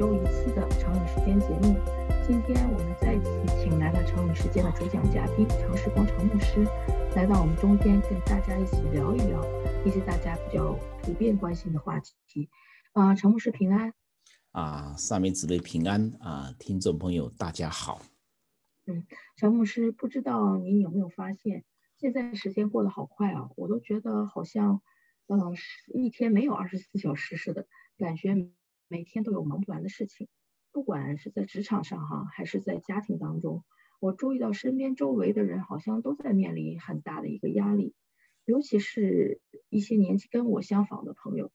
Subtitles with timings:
[0.00, 1.76] 周一次的成语时间节目。
[2.26, 6.64] 今天我们再次请来了成语时间的主讲嘉宾常世光常牧师，
[7.14, 9.44] 来到我们中间，跟大家一起聊一聊
[9.84, 10.72] 一些大家比较
[11.02, 12.48] 普遍关心的话题。
[12.94, 13.92] 啊，常牧师平安。
[14.52, 18.00] 啊，上面姊妹平安啊，听众朋友大家好。
[18.86, 21.62] 嗯，常牧师，不知道您有没有发现，
[21.98, 24.80] 现在时间过得好快啊，我都觉得好像，
[25.26, 25.54] 嗯，
[25.92, 27.66] 一天没有二十四小时似的，
[27.98, 28.48] 感觉。
[28.90, 30.26] 每天都有忙不完的事情，
[30.72, 33.62] 不管是在职场上哈，还是在家庭当中，
[34.00, 37.94] 我注意到身边周围的人好像都在面临很大的一个压力，
[38.44, 41.52] 尤其是一些年纪跟我相仿的朋友，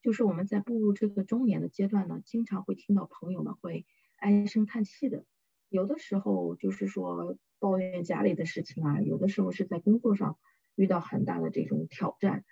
[0.00, 3.84] 就是我们在步入这个中年的阶段呢，经常会听到朋友们会
[4.18, 5.24] 唉声叹气的，
[5.68, 10.38] 有的时候就是说抱怨家里的事情啊，有的时候是在工作上
[10.76, 12.44] 遇到很大的这种挑战，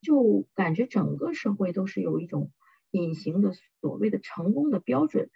[0.00, 2.50] 就感觉整个社会都是有一种。
[2.92, 5.28] 隐形的所谓的成功的标准，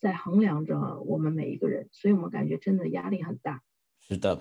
[0.00, 3.62] 在衡量着我们每一个人，所以我们感觉真的压力很大。
[4.06, 4.38] 是的，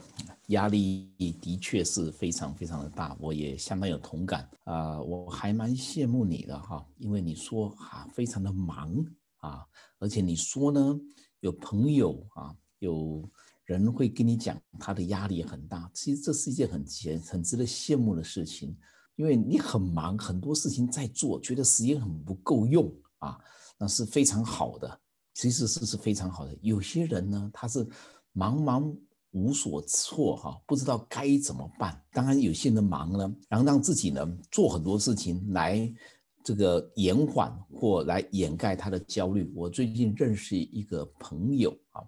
[0.47, 1.09] 压力
[1.41, 4.99] 的确是非常非常的大，我也相当有同感啊！
[5.01, 8.93] 我还蛮羡慕你的哈，因为你说啊，非常的忙
[9.37, 9.65] 啊，
[9.99, 10.99] 而且你说呢，
[11.39, 13.23] 有朋友啊，有
[13.63, 18.75] 人会跟你讲他的压力很大，其实这是一件很很很值得羡慕的事情。
[19.15, 23.37] 因为你很忙，很多事情在做，觉得时间很不够用啊，
[23.77, 24.99] 那是非常好的，
[25.33, 26.57] 其实是是非常好的。
[26.61, 27.85] 有些人呢，他是
[28.33, 28.95] 茫茫
[29.31, 32.01] 无所措哈，不知道该怎么办。
[32.11, 35.91] 当然，有些人忙呢，然后让自己呢做很多事情来
[36.43, 39.51] 这个延缓或来掩盖他的焦虑。
[39.55, 42.01] 我最近认识一个朋友啊。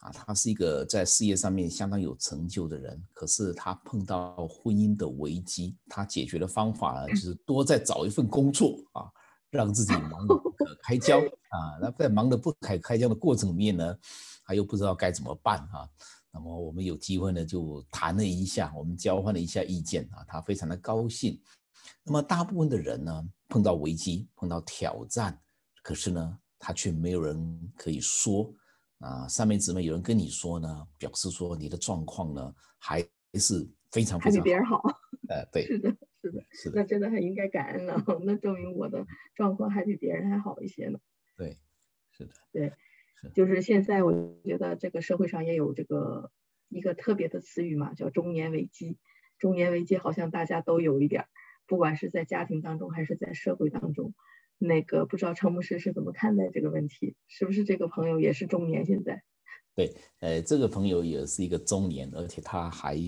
[0.00, 9.10] 啊，他是一个在事业上面相当有成就的人，可是他碰到婚姻的危机，他解决的方法呢，就是多再找一份工作啊，
[9.50, 11.18] 让自己忙得不可开交
[11.52, 11.76] 啊。
[11.82, 13.98] 那在忙得不可开交的过程里面呢，
[14.44, 15.86] 他又不知道该怎么办啊。
[16.32, 21.38] 那么我们有机会呢，就谈了一下，我们交换了一下意见啊，他非常的高兴。
[22.04, 25.38] 那么大部分的人呢，碰到危机、碰到挑战，
[25.82, 28.50] 可是呢，他却没有人可以说。
[29.00, 33.00] 啊，三妹姊妹有人跟你说呢，表示说你的状况呢还
[33.34, 34.80] 是非常非常比别人好。
[35.28, 35.90] 呃，对，是的，
[36.22, 38.04] 是的，是的，那真的很应该感恩了。
[38.24, 40.98] 那证明我的状况还比别人还好一些呢。
[41.36, 41.58] 对，
[42.12, 42.72] 是的，对，
[43.34, 46.30] 就是现在我觉得这个社会上也有这个
[46.68, 48.98] 一个特别的词语嘛，叫中年危机。
[49.38, 51.26] 中年危机好像大家都有一点，
[51.66, 54.12] 不管是在家庭当中还是在社会当中。
[54.62, 57.16] 那个不知道陈牧师是怎么看待这个问题？
[57.28, 58.84] 是不是这个朋友也是中年？
[58.84, 59.22] 现在，
[59.74, 62.98] 对，呃，这个朋友也是一个中年，而且他还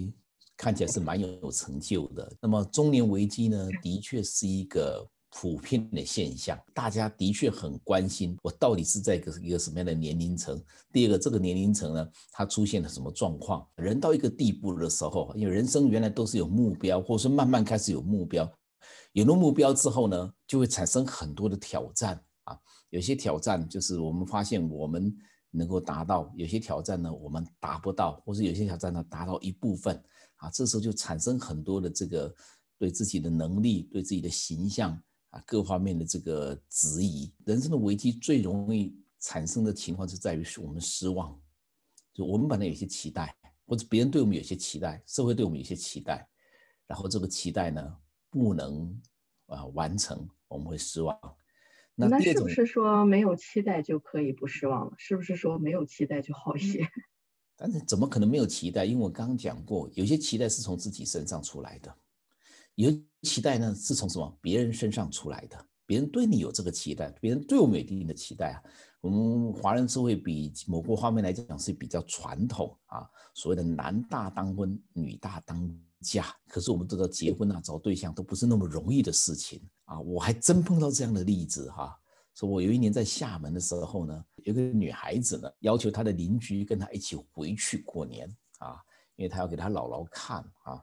[0.56, 2.32] 看起来是蛮有成就的。
[2.40, 10.58] 那么中年危机呢，的确是一个普遍的现象，大家的确很关心我到底是在一个一个什么样的年龄层。
[10.90, 13.68] 第二个，这个年龄层呢，它出现了什么状况？
[13.76, 18.50] 人到一个地步的时候，因为人生原来都是有目标，或者说慢慢开始有目标。
[19.12, 22.58] 有了目标之后呢，就会产生很多的挑战啊。
[22.90, 25.14] 有些挑战就是我们发现我们
[25.50, 30.02] 能够达到，有些挑战呢我们达不到，或者有些挑战呢达到一部分
[30.36, 30.50] 啊。
[30.50, 32.34] 这时候就产生很多的这个
[32.78, 34.92] 对自己的能力、对自己的形象
[35.30, 37.32] 啊各方面的这个质疑。
[37.44, 41.38] 人生的危机最容易产生的情况是在于是我们失望，
[42.12, 43.34] 就我们本来有些期待，
[43.66, 46.28] 或者别人对我们有些期待，社会对我们有些期待，
[46.86, 47.96] 然后这个期待呢。
[48.32, 48.98] 不能
[49.46, 51.14] 啊完成，我们会失望。
[51.94, 54.94] 那是不是说没有期待就可以不失望了？
[54.96, 56.88] 是不是说没有期待就好一些？
[57.54, 58.86] 但是怎么可能没有期待？
[58.86, 61.94] 因为我刚刚讲过，有些期待是从自己身上出来的，
[62.76, 62.90] 有
[63.20, 65.66] 期待呢是从什么别人身上出来的。
[65.84, 68.62] 别人对你有这个期待，别人对我们有一定的期待啊。
[69.02, 75.78] 我们华人社会比某个方面来讲是比较传统啊，所谓的男大当婚，女大当。
[76.02, 80.00] 嫁，可是我们都知道结婚啊，找对象都不是那么容易的事情啊。
[80.00, 81.96] 我还真碰到这样的例子哈，
[82.34, 88.28] 说我有一年在厦门的时候呢，有个女孩子呢，要求她的邻居跟她一起回去过年
[88.58, 88.76] 啊，
[89.16, 90.82] 因为她要给她姥姥看啊，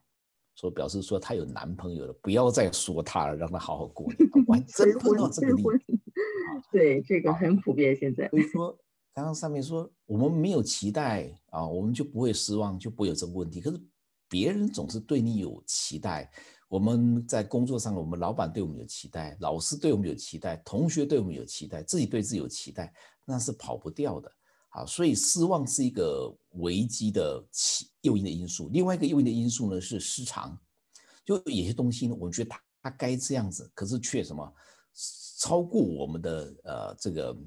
[0.55, 4.17] 说表示说她有男朋友了，不要再说她了，让她好好过年。
[4.47, 5.99] 我还真 碰到这个例子，
[6.71, 8.27] 对，这个很普遍现在。
[8.29, 8.77] 所以说，
[9.13, 13.59] 刚刚上面说我们没有期待啊，我们就不会失望，就不会有这个问题。
[13.61, 13.79] 可是。
[14.29, 16.31] 别人总是对你有期待，
[16.67, 22.93] 我们在工作上，我们老板对我们有期待，老师对我们有期待，同学对我们有期待，自己对自己有期待，
[23.25, 24.31] 那是跑不掉的。
[24.69, 28.69] 好，所以失望是一个危机的起诱因的因素。
[28.69, 30.55] 另外一个诱因的因素呢是失常，
[31.25, 34.53] 就有些东西呢，我们觉得它它该这样子，可是却什么
[35.39, 37.37] 超过我们的呃这个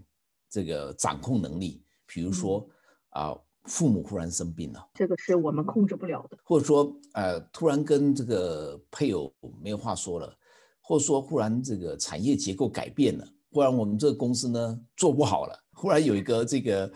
[0.51, 2.69] 这个掌控能力，比如说
[3.11, 9.33] 啊，父母忽然生病了，这个是我们控制不了的，或者说呃，突然跟这个配偶
[9.63, 10.33] 没有话说了，
[10.81, 16.93] 或者说忽然这个产业结构改变了，忽然我们这个公司呢做不好了，忽然有一个这个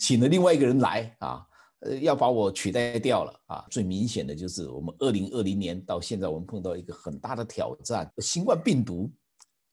[0.00, 1.46] 请了另外一个人来啊。
[1.80, 3.66] 呃，要把我取代掉了啊！
[3.70, 9.12] 最明显的就是我们二零二零年到现在，我们碰到一个很大的挑战——新冠病毒。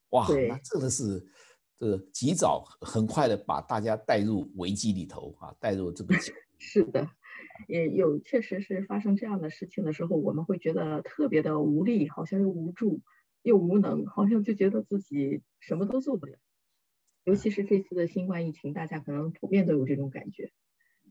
[0.10, 1.26] 哇，那真的是
[1.80, 6.16] 这个及早、很快的把大家带入危机里头啊，带入这个。
[6.60, 7.10] 是的，
[7.68, 13.02] 也有确实是发生这样的事情的时候，我们会觉得特别的无力，好像又无助
[13.42, 16.38] 又无能，好像就觉得自己什么都做不了。
[17.24, 20.52] 尤其是这次的新冠疫情，大家可能普遍都有这种感觉。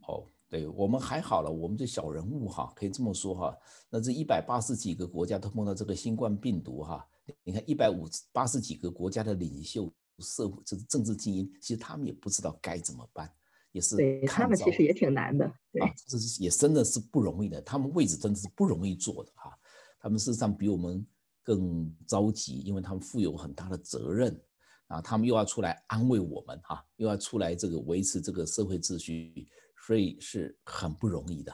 [0.07, 0.29] 哦。
[0.53, 3.57] 对我们还好了，我们这小人物哈，可以这么说哈。
[3.89, 7.09] 那这一百八十几个国家都碰到这个新冠病毒哈，
[7.43, 8.05] 你看一百五
[8.35, 13.33] 八十几个国家的领袖、社会就是政治精英，其实他们也不知道该怎么办，
[13.73, 17.61] 也是对他们其实也挺难的，对，这是也真的是不容易的。
[17.63, 19.51] 他们位置真的是不容易做的哈，
[19.99, 21.07] 他们事实上比我们
[21.43, 24.41] 更着急，因为他们负有很大的责任
[24.89, 29.49] 啊，他们又要出来安慰我们哈，又要出来这个维持这个社会秩序。
[29.85, 31.53] 所以是很不容易的，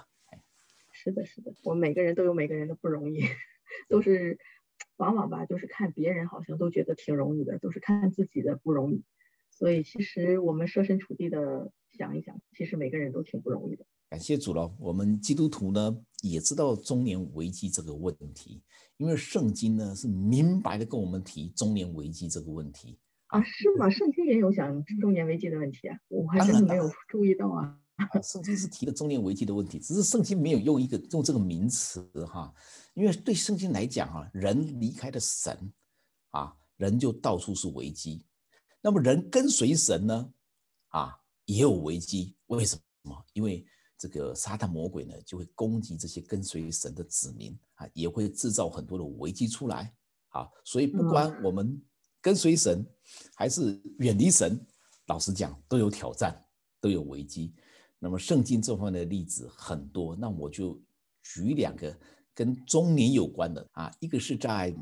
[0.92, 3.22] 是的，是的，我们每个人都有每个人的不容易，
[3.88, 4.38] 都是
[4.98, 9.02] 往往吧，就是看别人好像都觉得挺容易的，都是看自己的不容易。
[9.50, 13.84] 所以其实我们设身处地的想一想，其实每个人都挺不容易的。
[14.10, 18.62] 感谢主了，我们基督徒呢也知道中年危机这个问题，
[18.96, 23.90] 因为圣经呢是明白的跟我们提中年危机这个问题啊，是吗？
[23.90, 27.78] 圣经也有讲中年危机的问题啊，我还真的没有注意到啊。
[28.22, 32.52] 圣经是提了中年危机的问题，只是圣经没有用一个用这个名词哈，
[32.94, 35.72] 因为对圣经来讲哈，人离开了神
[36.30, 38.24] 啊，人就到处是危机。
[38.80, 40.32] 那么人跟随神呢，
[40.88, 42.36] 啊，也有危机。
[42.46, 43.24] 为什么？
[43.32, 43.66] 因为
[43.98, 49.92] 这个撒旦魔鬼呢，就会攻击这些跟随神的子民啊，也会制造很多的危机出来
[50.28, 50.48] 啊。
[50.64, 51.82] 所以不管我们
[52.20, 52.86] 跟随神
[53.34, 54.64] 还是远离神，
[55.06, 56.40] 老实讲都有挑战，
[56.80, 57.54] 都有危机。
[58.00, 60.80] 那么圣经这方面的例子很多，那我就
[61.20, 61.92] 举两个
[62.32, 64.72] 跟中年有关的啊，一个是在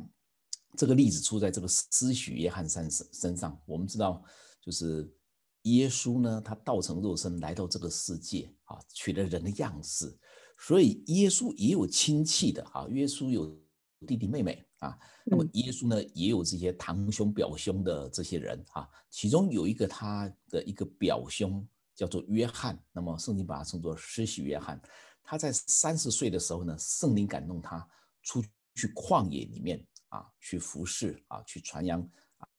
[0.77, 3.59] 这个例子出在这个施许约翰身身上。
[3.65, 4.23] 我们知道，
[4.61, 5.11] 就是
[5.63, 10.15] 耶稣呢，他道成肉身来到这个世界啊，取了人的样式，
[10.59, 13.59] 所以耶稣也有亲戚的啊，耶稣有
[14.07, 21.67] 弟弟妹妹啊，那么耶稣呢也有这些堂兄表兄的这些人啊，其中有一个他的一个表兄。
[21.97, 24.81] 叫做约翰，那么圣经把他称作施洗约翰。
[25.25, 27.85] 他在三十岁的时候呢，圣灵感动他
[28.23, 28.41] 出
[28.75, 32.01] 去旷野里面啊，去服侍啊，去传扬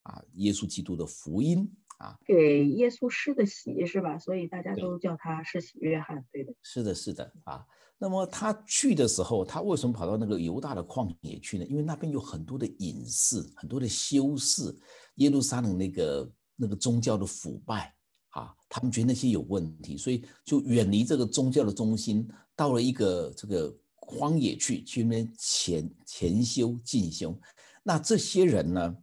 [0.02, 4.20] 啊耶稣基督的福音啊，给耶稣施的洗是吧？
[4.20, 6.54] 所以大家都叫他施洗约翰，对的。
[6.62, 7.66] 是的，是的啊。
[8.00, 11.66] 那么他去的时候，他为什么跑到那个犹大的旷野去呢？
[11.66, 14.76] 因为那边有很多的隐士，很多的修士，
[15.16, 17.96] 耶路撒冷那个那个宗教的腐败。
[18.38, 27.36] 啊，他们觉得那些有问题，所以就远离这个宗教的中心，到了一个这个荒野去，去那边潜潜修进修。
[27.82, 28.96] 那这些人呢，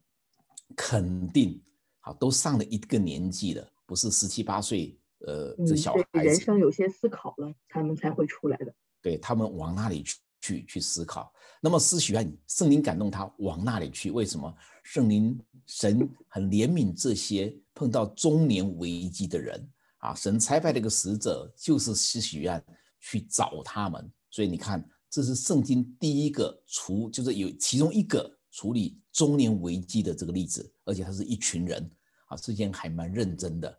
[0.76, 1.60] 肯定
[1.98, 8.72] 好都上了一个年纪了，不是十七八岁，呃，这小孩子人生有些思考了，他们才会出来的。
[9.02, 10.04] 对他们往那里
[10.44, 11.32] 去去思考。
[11.60, 14.54] 那么施许愿，圣灵感动他往那里去，为什么？
[14.82, 17.56] 圣灵神很怜悯这些。
[17.76, 22.64] 碰到中年危机的人啊，神差派的一个使者就是施许愿
[23.00, 31.90] 去找他们，所以你看，这是圣经第一个处，就是有其中一个处理中年危机的这个例子，而且他是一群人
[32.28, 33.76] 啊，之前还蛮认真的。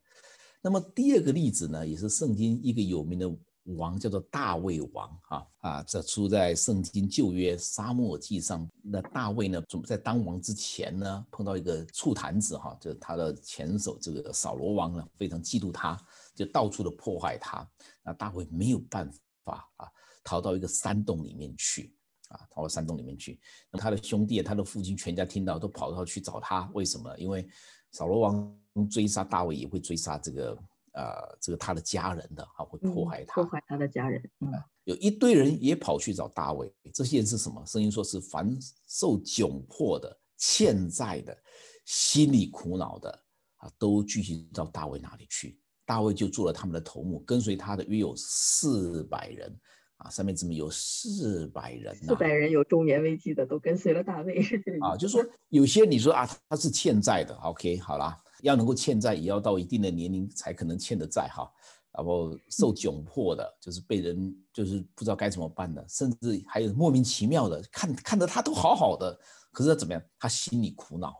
[0.61, 3.33] 那么第二个例子呢，也是圣经一个有名的。
[3.73, 8.69] 王叫做大卫王，哈啊，这出在圣经旧约沙漠记上。
[8.83, 15.99] 那大卫呢，准备在当王之前呢，碰到一个醋坛子，哈，就是他的前手这个扫罗王呢，非常嫉妒他，
[16.35, 17.67] 就到处的破坏他。
[18.03, 19.11] 那大卫没有办
[19.43, 19.87] 法啊，
[20.23, 21.91] 逃到一个山洞里面去，
[22.29, 23.39] 啊，逃到山洞里面去。
[23.71, 27.17] 那他的兄弟、他的父亲全家听到都跑到去找他，为什么？
[27.17, 27.47] 因为
[27.91, 28.55] 扫罗王
[28.91, 30.55] 追杀大卫，也会追杀这个。
[30.95, 34.21] 呃，这个他的家人的啊会迫害他，迫害他的家人。
[34.39, 34.51] 嗯，
[34.85, 37.61] 有一堆人也跑去找大卫，这些人是什么？
[37.65, 41.37] 声音说是凡受窘迫的、欠债的、
[41.85, 43.11] 心里苦恼的
[43.57, 45.59] 啊，都聚集到大卫那里去。
[45.85, 49.53] 大卫就做了他们的头目，跟随他的约有四百人
[49.97, 51.93] 啊，上面怎么有四百人？
[51.97, 58.17] 四百人有中年危机的，都跟随了大卫，是这啊，就是说有些你说啊，他是欠债的，OK，好啦。
[58.41, 61.51] 要能够欠债，也要到一定的年龄才可能欠的债哈。
[61.97, 69.17] 然后受窘迫的，就是被人就是不知道该怎么办的，甚至还有莫名其妙的，看看着他都好好的，
[69.51, 70.03] 可是他怎么样？
[70.19, 71.15] 他心里苦恼，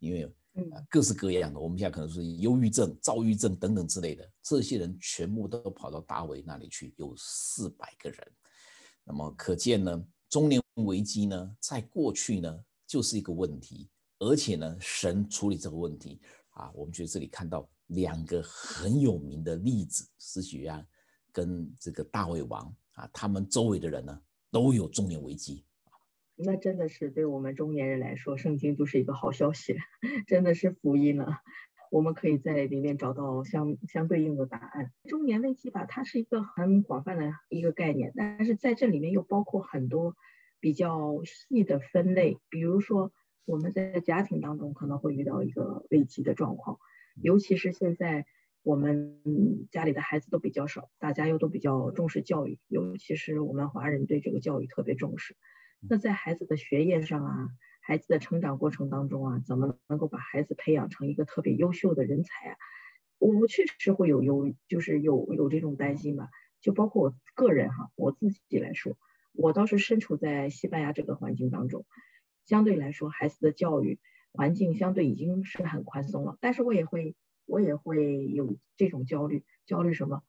[0.00, 0.30] 因为
[0.90, 8.32] 各式各样的，我们现在可能是忧郁症、躁郁症等等之类的，这些人全部都跑到大卫那里去，有四百个人。
[9.04, 12.54] 那么可见呢，中年危机呢，在过去呢
[12.86, 16.20] 就是一个问题，而且呢，神处理这个问题
[16.52, 17.68] 啊，我们觉得这里看到。
[17.88, 20.86] 两个很有名的例子，施许安
[21.30, 24.18] 跟这个大卫王啊，他们周围的人呢
[24.50, 25.66] 都有中年危机
[26.36, 29.76] 那真的是对我们中年人来说，圣经就是一个好消息，
[30.26, 31.42] 真的是福音了。
[31.90, 34.90] 我们可以在里面找到相相对应的答案。
[35.04, 40.16] 中年危机吧，它是一个很广泛的一个概念，但是在这里面又包括很多
[40.60, 43.12] 比较细的分类，比如说
[43.44, 46.78] 我们在家庭当中可能会遇到一个危机的状况。
[47.20, 48.24] 尤其是现在，
[48.62, 55.36] 我们家里的孩子都比较少，大家又都比较重视教育，尤其是我们华人对这个教育特别重视。
[55.88, 57.48] 那在孩子的学业上啊，
[57.80, 62.56] 孩子的成长过程当中啊，怎么能够把孩子培养成一个特别优秀的人才啊？
[63.18, 66.28] 我确实会有有，就是有有这种担心吧。
[66.60, 68.96] 就包括我个人哈，我自己来说，
[69.32, 71.84] 我倒是身处在西班牙这个环境当中，
[72.44, 73.98] 相对来说孩子的教育。
[74.34, 80.22] 环境相对已经是很宽松了，但是我也会，我也会有这种焦虑，焦虑什么？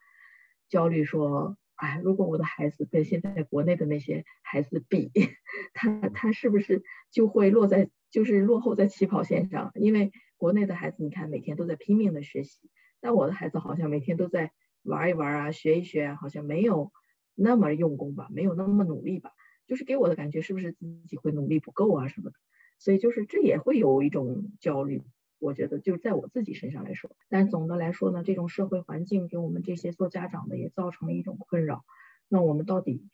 [0.67, 5.09] 焦虑说，哎，如果我的孩子跟现在国内的那些孩子比，
[5.73, 9.71] 他他是不是就会落在，就是落后在起跑线上？
[9.75, 14.51] 因为国内的孩子，你看每天都在拼命的学习，但我的孩子好像每天都在
[14.81, 16.91] 玩一玩啊，学一学，好像没有
[17.35, 19.31] 那么用功吧，没有那么努力吧，
[19.67, 22.35] 就是给我的感觉是不是自己会努力不够啊什么的？
[22.79, 25.03] 所以就是这也会有一种焦虑，
[25.39, 27.15] 我觉得就是在我自己身上来说。
[27.29, 31.85] 但总的来说呢，这种社会环境给我们这些做家长的也造成了一种困扰。
[32.27, 33.07] 那我们到底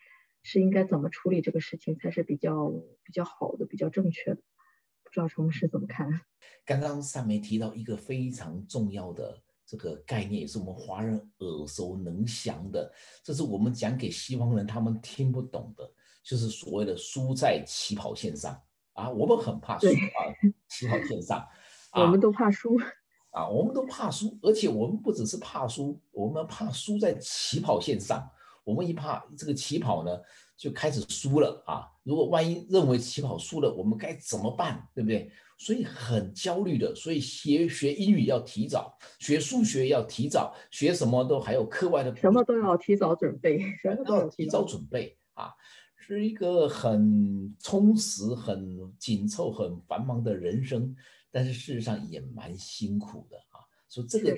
[0.44, 2.70] 是应该怎么处理这个事情才是比较
[3.04, 4.42] 比较好的、比较正确的？
[5.04, 6.10] 不知道陈老师怎么看？
[6.66, 12.92] 刚刚上面提到一个非常重要的这个概念，也是我们华人耳熟能详的，
[13.24, 15.92] 这是我们讲给西方人他们听不懂的，
[16.24, 18.60] 就是所谓的输在起跑线上。
[18.94, 20.28] 啊，我们很怕输啊，
[20.68, 21.48] 起跑线上，
[21.96, 22.78] 我们都怕输
[23.32, 28.30] 啊，我们都怕输，而且我们不只是怕输，我们怕输在起跑线上。
[28.66, 30.12] 我们一怕这个起跑呢，
[30.58, 31.88] 就开始输了啊。
[32.04, 34.86] 如果万一认为起跑输了，我们该怎么办？
[34.94, 35.32] 对不对？
[35.58, 36.94] 所以很焦虑的。
[36.94, 45.54] 所以学学英语要提早，学数学要提早，学什么都还有课外的，什么都要提早准备，什么都要提早准备啊。
[46.16, 50.96] 是一个很充实、很紧凑、很繁忙的人生，
[51.30, 53.60] 但是事实上也蛮辛苦的啊。
[53.88, 54.38] 所以这个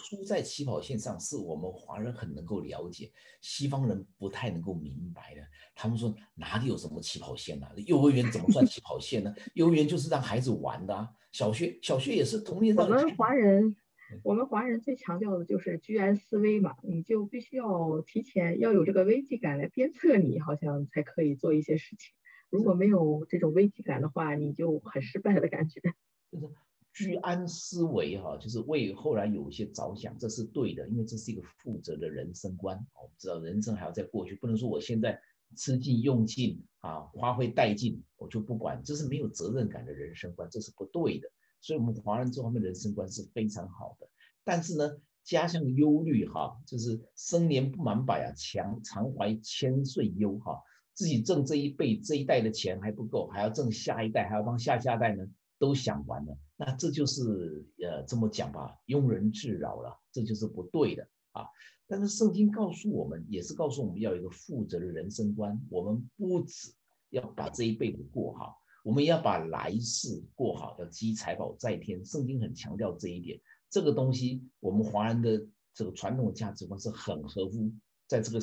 [0.00, 5.42] 输在起跑线上，是我们华人很能够了解，西方人不太能够明白的。
[5.74, 7.66] 他们说哪里有什么起跑线呢？
[7.86, 9.34] 幼儿园怎么算起跑线呢？
[9.54, 11.08] 幼儿园就是让孩子玩的啊。
[11.32, 13.76] 小学小学也是同年我们华人。
[14.22, 22.14] 我们华人最强调的就是居安思危嘛，你就必须要提前要有这个危机感来鞭策你，好像才可以做一些事情。
[22.50, 25.80] 如果没有这种危机感的话，你就很失败的感觉。
[26.30, 26.48] 就是
[26.92, 32.76] 居安思危哈，就是为后来有一些着想，这是对的，因为这是一个负责的人生观。
[32.94, 35.18] 我们知道人生还要在过去，不能说我现在
[35.56, 41.30] 吃尽用尽啊，花费殆尽，我就不管，这是没有责任感的人生观，这是不对的。
[41.62, 44.08] 所以，我们华人这方面的人生观是非常好的，
[44.42, 44.90] 但是呢，
[45.22, 50.60] 加上忧虑哈，就是生年不满百啊，强常怀千岁忧哈，
[50.92, 55.24] 自己挣这一辈这一代的钱还不够，还要挣下一代，还要帮下下代呢
[55.60, 61.46] 都想完了，那这就是呃这么讲吧，庸人自扰了，这就是不对的啊。
[61.86, 66.72] 但是圣经告诉我们，也是告诉我们要有一个负责的人生观，我们不止
[67.10, 68.61] 要把这一辈子过好。
[68.82, 72.04] 我们要把来世过好，要积财宝在天。
[72.04, 73.40] 圣经很强调这一点。
[73.70, 77.72] 这个东西，我们华人的这个传统的价值观是很合乎，
[78.08, 78.40] 在这个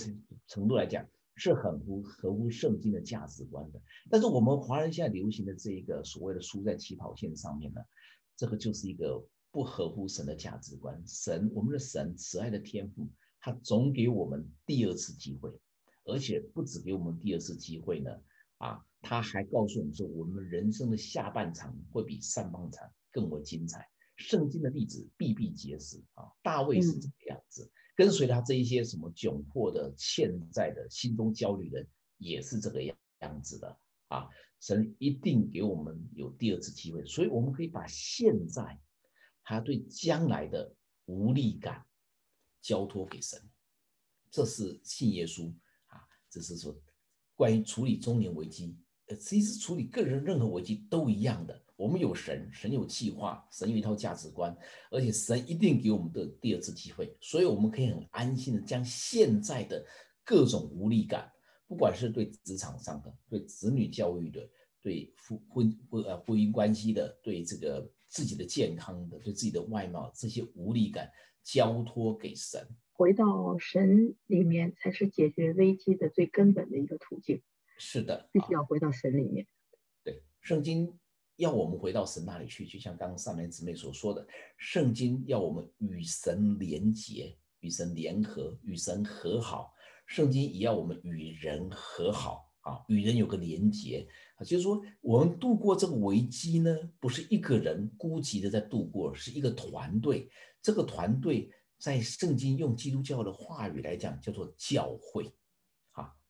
[0.48, 1.05] 程度来讲，
[1.36, 3.81] 是很合合乎圣经的价值观的。
[4.10, 7.81] 但是我们华人现在流行的这一个所谓的输在起跑线上面呢，
[8.38, 11.03] 这个就是一个不合乎神的价值观。
[11.05, 13.10] 神，我们的神慈爱的天赋，
[13.41, 15.51] 他总给我们第二次机会，
[16.05, 18.10] 而且不止给我们第二次机会呢，
[18.58, 18.86] 啊。
[19.01, 23.88] 他还告诉我们说，我们人生的下半场会比上半场更为精彩。
[24.18, 31.88] 圣经的例子比比皆是啊，大卫是这个样子，跟随他这一些什么窘迫的、欠债的、心中焦虑的，
[32.18, 33.79] 也是这个样样子的
[34.10, 34.27] 啊。
[34.60, 38.77] 神一定给我们有第二次机会，所以我们可以把现在
[39.41, 40.75] 他对将来的
[41.06, 41.86] 无力感
[42.62, 43.41] 交托给神，
[44.29, 45.50] 这是信耶稣
[45.86, 46.06] 啊。
[46.29, 46.77] 这是说
[47.36, 48.75] 关于处理中年危机，
[49.18, 51.62] 其实处理个人任何危机都一样的。
[51.75, 54.54] 我们有神，神有计划，神有一套价值观，
[54.92, 59.86] 而且神一定给我们的第二次机会，所以我们可以很安心的将现在的
[60.25, 61.32] 各种无力感，
[61.68, 64.46] 不管是对职场上的、对子女教育的、
[64.82, 71.10] 对夫婚婚呃婚姻关系的、对这个自己的健康的、对自己的外貌这些无力感，
[71.46, 77.42] 交托给神，回到神里面才是解决危机的最根本的一个途径。
[77.80, 79.48] 是的，必须要回到神里面。
[80.04, 80.94] 对，圣经。
[81.40, 89.74] 要我们回到神那里去，就像刚刚上面姊妹所说的，圣经要我们与神连结、与神联合、与神和好。
[90.06, 94.06] 圣经也要我们与人和好啊，与人有个连结
[94.36, 94.44] 啊。
[94.44, 100.30] 就是说，我们度过这个危机呢，不是一个人孤寂的在度过，是一个团队。
[100.62, 105.32] 这个团队在圣经用基督教的话语来讲，叫做教会啊。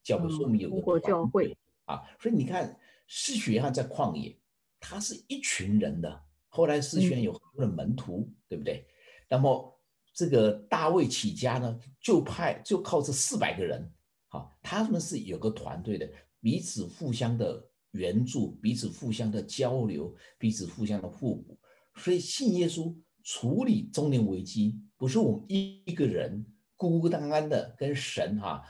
[0.02, 4.36] 教会说明有个教会啊，所以你看，施学翰在旷野。
[4.82, 8.82] 他是一群人的，后来诗宣有很多的门徒，对不对？
[9.28, 9.78] 那么
[10.14, 13.92] 这个大卫起家呢，就派就靠这四百个人，
[14.28, 21.58] 好，他们是有个团队的，彼此互相的援助，彼此互相的交流，彼此互相的互补。
[21.96, 26.42] 所以信耶稣处理中年危机，不是我们一个人
[26.74, 28.62] 孤孤单单的跟神哈啊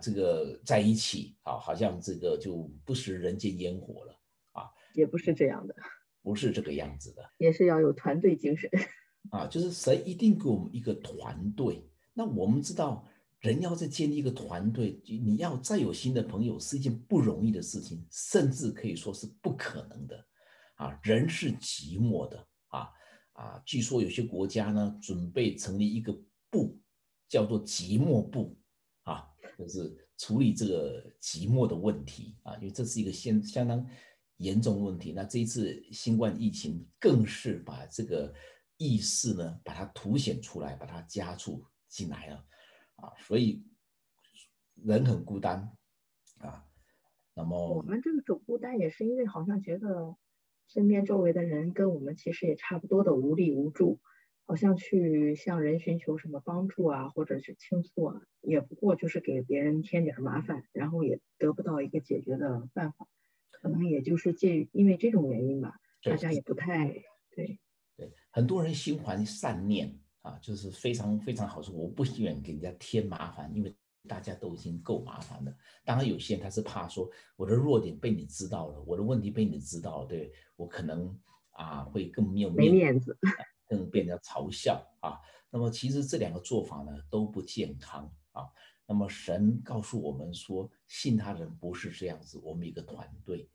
[0.00, 4.20] 这个在一起啊，好像这个就不食人间烟火了
[4.52, 4.70] 啊。
[4.94, 5.74] 也不是这样的，
[6.22, 8.68] 不是这个样子的，也是要有团队精神
[9.30, 9.46] 啊！
[9.46, 11.88] 就是神一定给我们一个团队。
[12.12, 13.06] 那我们知道，
[13.38, 20.26] 人要在建立一个团队，你要再有新的朋友是一件不容易的事情，甚至可以说是不可能的
[20.74, 20.98] 啊！
[21.04, 22.90] 人是寂寞的啊
[23.34, 23.62] 啊！
[23.64, 26.12] 据说有些国家呢，准备成立一个
[26.50, 26.76] 部，
[27.28, 28.57] 叫做寂寞部啊，
[29.58, 33.84] 就是处理这个寂寞的问题啊，因为这是一个相相当。
[34.38, 38.32] 严重的问题，那这一次新冠疫情更是把这个
[38.76, 42.36] 意识呢，把它凸显出来，把它加注进来了，
[42.94, 43.66] 啊，所以
[44.76, 45.76] 人很孤单，
[46.38, 46.64] 啊，
[47.34, 50.16] 那么我们这个种孤单也是因为好像觉得
[50.68, 53.98] 身边周围的人跟我们其实也差不多的无力无助，
[54.48, 63.06] 好像去向人寻求什么帮助啊，或者是倾诉啊，也不过就是给别人添点麻烦，然后也得不到一个解决的办法。
[63.50, 66.88] 可能也就是介因为这种原因吧，大家也不太
[67.30, 67.58] 对
[67.94, 73.76] 对，很多人心怀善念啊，就是非常非常好说，我不希望给人家添麻烦，因为
[74.08, 75.54] 大家都已经够麻烦了。
[75.84, 77.06] 当然，有些人他是怕说
[77.36, 81.14] 我的弱点被你知道了，我的问题被你知道了，对我可能
[81.50, 83.18] 啊会更没有没面子，
[83.68, 85.20] 更被人家嘲笑啊。
[85.50, 88.48] 那么其实这两个做法呢都不健康啊。
[88.86, 93.48] 那么神告诉我们说，信他人不是这样子，我们一个团队。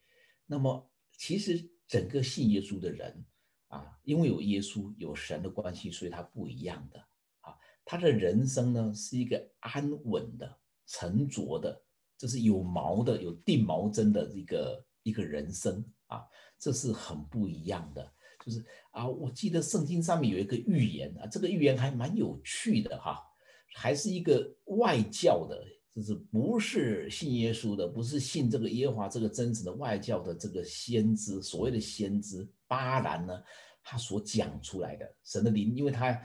[0.45, 3.25] 那么其实整个信耶稣的人
[3.67, 6.99] 啊，因为有耶稣有神的关系，所以他不一样的
[7.41, 7.57] 啊。
[7.83, 11.81] 他的人生呢是一个安稳的、沉着的，
[12.17, 16.23] 这是有毛的、有定毛针的一个一个人生啊，
[16.59, 18.13] 这是很不一样的。
[18.45, 23.19] 就是啊，我记得圣经上面有一个预言啊，这个预言还蛮有趣的哈。
[23.75, 25.59] 还是一个外教的，
[25.91, 33.41] 就是不是信耶稣的，不是信这个耶和华这个真实的外教的这个先知，所谓的先知巴兰呢，
[33.81, 36.15] 他所讲出来的神的灵，因为他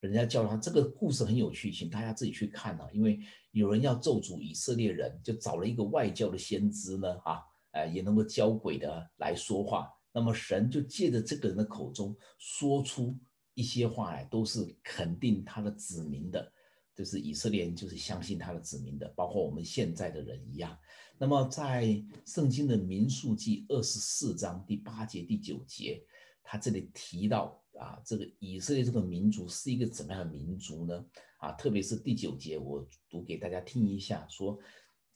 [0.00, 3.18] 人家叫他这个故事很有趣，请大家自己去看啊，因为
[3.52, 7.40] 有人要咒诅以色列人，就找了一个外教的先知呢，啊，
[7.72, 13.16] 呃，也能够教鬼的来说话，那么神就借着这个人的口中说出
[13.54, 16.52] 一些话来，都是肯定他的子民的。
[16.94, 20.76] 就是以色列人，就是相信他的子民的，包括我们现在的人一样。
[21.16, 26.04] 那么在圣经的民数记二十四章第八节、第九节，
[26.42, 31.06] 他这里提到啊，这个以色列这个民族是一个怎么样的民族呢？
[31.38, 34.58] 啊，特别是第九节，我读给大家听一下，说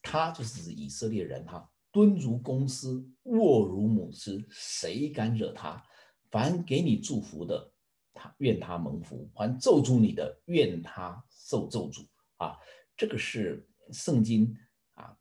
[0.00, 5.84] 他就是以色列人哈，敦如公司，卧如母师，谁敢惹他？
[6.30, 7.70] 凡给你祝福的。
[8.14, 12.58] 他愿他蒙福，还咒诅你的，愿他受咒诅啊！
[12.94, 14.54] 这个是圣经
[14.92, 15.16] 啊，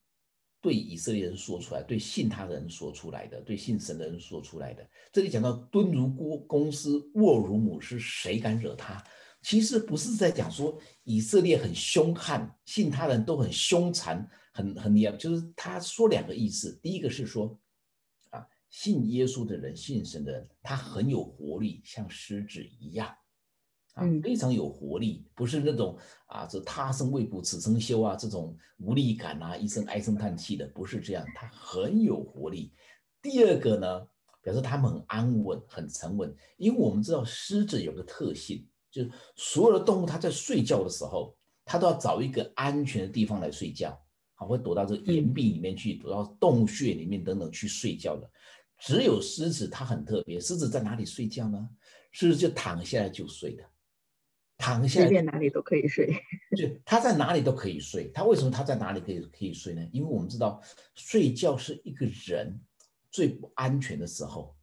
[0.59, 4.85] 对以色列人说出来，对信他的人说出来的，对信神的人说出来的。
[5.13, 9.01] 这里讲到敦如公公狮，卧如母师，谁敢惹他？
[9.41, 15.15] 其实不是在讲说以色列很凶悍，信他人都很凶残，很很厉害。
[15.17, 17.59] 就是他说两个意思，第一个是说。
[18.29, 23.13] 啊信耶稣的人，信神的人，他很有活力，像狮子一样
[23.95, 32.71] 啊，非常有活力，不是那种啊，这他生未卜，此生休啊，这种无力感啊，一声唉声叹气的，不是这样，他很有活力。
[33.21, 34.07] 第二个呢，
[34.41, 43.97] 表示他们很安稳，很沉稳，因为我们知道狮子有个特性，就是所有的动物它在睡觉的时候，它都要找一个安全的地方来睡觉，
[44.35, 48.29] 好，会躲到这个岩壁里面去，躲到洞穴里面等等去睡觉的。
[48.77, 51.69] 只有狮子它很特别，狮子在哪里睡觉呢？
[52.11, 53.63] 狮子就躺下来就睡的。
[54.57, 56.13] 躺下，随便哪里都可以睡。
[56.57, 58.11] 就它在哪里都可以睡。
[58.13, 59.87] 它为什么它在哪里可以可以睡呢？
[59.93, 60.61] 因为我们知道，
[60.95, 62.59] 睡觉是一个人
[63.09, 64.55] 最不安全的时候，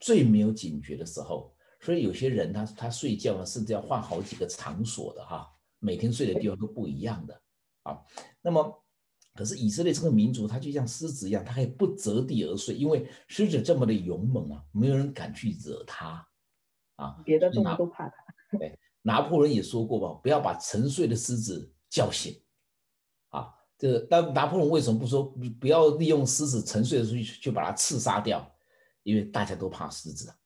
[0.00, 1.54] 最没有警觉的时候。
[1.80, 5.46] 所以有些人他他睡觉呢，甚至要换好几个场所的哈，
[5.78, 7.40] 每天睡的地方都不一样的
[7.82, 7.98] 啊。
[8.42, 8.84] 那么，
[9.34, 16.26] 可是以色列这个民族，他就像狮子一样，他可以不择地而睡，因为狮子这么的勇猛啊，没有人敢去惹他
[16.96, 17.22] 啊。
[17.24, 18.14] 别的动物都怕他。
[18.58, 18.78] 对。
[19.02, 22.42] 拿破仑也说过吧，不要把沉睡的狮子叫醒，
[23.28, 25.22] 啊，这个但拿破仑为什么不说
[25.60, 28.44] 不要利用狮子沉睡的时候去把它刺杀掉？
[29.04, 30.36] 因为大家都怕狮子啊，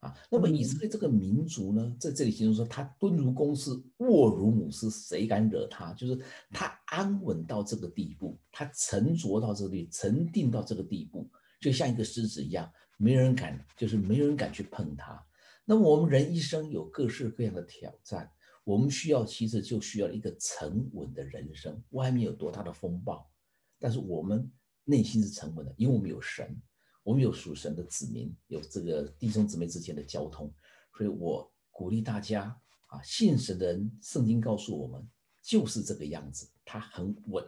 [0.00, 5.92] 啊，那么以色列这个民族呢，在这里形容说他蹲如公狮，卧如母狮，谁敢惹他？
[5.92, 6.18] 就是
[6.50, 15.22] 他安稳到这个地步，他沉着到这里，沉定到这个地步，就像一个狮子一样，没人敢，就是没人敢去碰他。
[15.66, 18.30] 那么我们人一生有各式各样的挑战，
[18.64, 21.78] 我们需要其实就需要一个沉稳的人生。
[21.90, 23.30] 外面有多大的风暴，
[23.78, 24.50] 但是我们
[24.82, 26.58] 内心是沉稳的，因为我们有神，
[27.02, 30.52] 我们有属神的子民，有这个弟兄姊妹之间的交通。
[30.96, 35.08] 所以我鼓励大家啊，信神的人，圣经告诉我们
[35.42, 37.44] 就是这个样子，他很稳，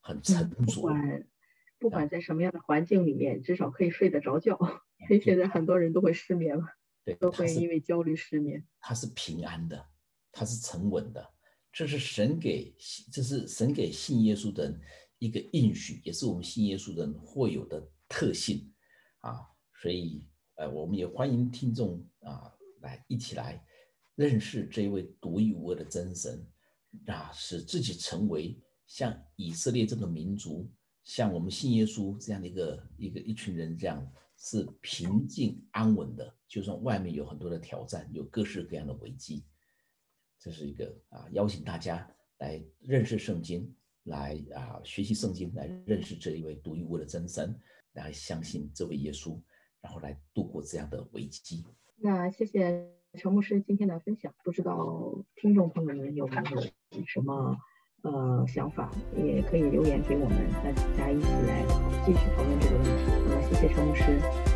[0.00, 0.56] 很沉着。
[0.56, 1.28] 不管
[1.78, 4.58] 不管在什么样的环境里面，至少可以睡得着觉。
[5.00, 6.68] 因为现在很多人都会失眠嘛。
[7.04, 8.66] 对，都会因为焦虑失眠。
[8.80, 9.86] 他是平安的，
[10.32, 11.34] 他是沉稳的，
[11.72, 12.74] 这是神给，
[13.12, 14.80] 这是神给信耶稣的人
[15.18, 18.72] 一个应许，也是我们信耶稣的人会有的特性
[19.24, 19.40] 啊。
[19.80, 23.64] 所以，呃，我们也欢迎听众啊，来一起来
[24.14, 26.46] 认识这位独一无二的真神
[27.06, 30.70] 啊，使自己成为像以色列这个民族，
[31.02, 34.12] 像我们信耶稣这样的一个一个一群人这样。
[34.36, 39.46] 是平静安稳的，就算外面有很多的挑战，有各式各样的危机，
[40.40, 42.06] 这是一个啊，邀请大家
[42.38, 47.58] 来认识圣经，来啊学习圣经，来认识这一位独一无二的真神，
[47.94, 49.40] 来相信这位耶稣，
[49.80, 51.64] 然后来度过这样的危机。
[51.96, 57.56] 那谢谢陈牧师今天的分享，不知道听众朋友们有没有什么？
[58.02, 61.64] 呃，想法也可以留言给我们，大家一起来
[62.04, 62.90] 继续讨论这个问题。
[63.30, 64.53] 那么，谢谢陈牧师。